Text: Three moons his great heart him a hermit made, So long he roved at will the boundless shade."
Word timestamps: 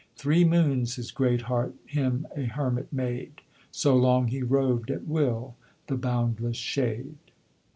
Three 0.15 0.43
moons 0.43 0.95
his 0.95 1.11
great 1.11 1.41
heart 1.41 1.75
him 1.85 2.25
a 2.35 2.45
hermit 2.45 2.91
made, 2.91 3.41
So 3.71 3.95
long 3.95 4.29
he 4.29 4.41
roved 4.41 4.89
at 4.89 5.05
will 5.05 5.57
the 5.85 5.95
boundless 5.95 6.57
shade." 6.57 7.19